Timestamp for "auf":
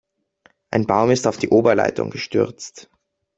1.27-1.37